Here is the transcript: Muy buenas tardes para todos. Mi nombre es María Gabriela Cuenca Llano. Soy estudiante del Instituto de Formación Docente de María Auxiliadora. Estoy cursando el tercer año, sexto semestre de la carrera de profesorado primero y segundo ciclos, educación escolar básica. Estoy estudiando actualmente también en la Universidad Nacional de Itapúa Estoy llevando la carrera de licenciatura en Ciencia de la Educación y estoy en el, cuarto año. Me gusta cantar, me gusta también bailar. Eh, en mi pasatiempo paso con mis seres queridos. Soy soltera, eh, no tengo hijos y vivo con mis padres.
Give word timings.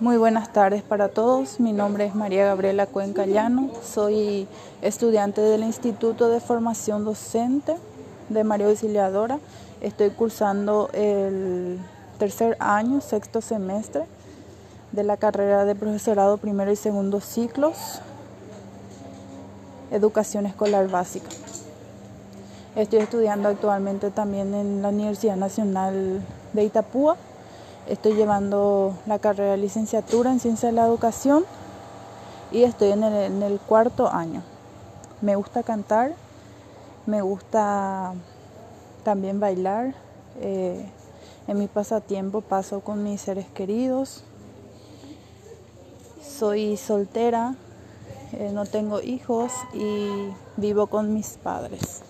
Muy 0.00 0.16
buenas 0.16 0.52
tardes 0.52 0.84
para 0.84 1.08
todos. 1.08 1.58
Mi 1.58 1.72
nombre 1.72 2.06
es 2.06 2.14
María 2.14 2.44
Gabriela 2.44 2.86
Cuenca 2.86 3.26
Llano. 3.26 3.68
Soy 3.82 4.46
estudiante 4.80 5.40
del 5.40 5.64
Instituto 5.64 6.28
de 6.28 6.38
Formación 6.38 7.04
Docente 7.04 7.74
de 8.28 8.44
María 8.44 8.68
Auxiliadora. 8.68 9.40
Estoy 9.80 10.10
cursando 10.10 10.88
el 10.92 11.80
tercer 12.16 12.56
año, 12.60 13.00
sexto 13.00 13.40
semestre 13.40 14.04
de 14.92 15.02
la 15.02 15.16
carrera 15.16 15.64
de 15.64 15.74
profesorado 15.74 16.36
primero 16.36 16.70
y 16.70 16.76
segundo 16.76 17.20
ciclos, 17.20 18.00
educación 19.90 20.46
escolar 20.46 20.88
básica. 20.88 21.26
Estoy 22.76 23.00
estudiando 23.00 23.48
actualmente 23.48 24.12
también 24.12 24.54
en 24.54 24.80
la 24.80 24.90
Universidad 24.90 25.34
Nacional 25.34 26.22
de 26.52 26.62
Itapúa 26.62 27.16
Estoy 27.88 28.12
llevando 28.12 28.92
la 29.06 29.18
carrera 29.18 29.52
de 29.52 29.56
licenciatura 29.56 30.30
en 30.30 30.40
Ciencia 30.40 30.68
de 30.68 30.74
la 30.74 30.84
Educación 30.84 31.46
y 32.52 32.64
estoy 32.64 32.90
en 32.90 33.02
el, 33.02 33.58
cuarto 33.60 34.12
año. 34.12 34.42
Me 35.22 35.36
gusta 35.36 35.62
cantar, 35.62 36.12
me 37.06 37.22
gusta 37.22 38.12
también 39.04 39.40
bailar. 39.40 39.94
Eh, 40.40 40.86
en 41.46 41.58
mi 41.58 41.66
pasatiempo 41.66 42.42
paso 42.42 42.80
con 42.80 43.02
mis 43.02 43.22
seres 43.22 43.46
queridos. 43.54 44.22
Soy 46.22 46.76
soltera, 46.76 47.54
eh, 48.32 48.50
no 48.52 48.66
tengo 48.66 49.00
hijos 49.00 49.50
y 49.72 50.28
vivo 50.58 50.88
con 50.88 51.14
mis 51.14 51.38
padres. 51.42 52.02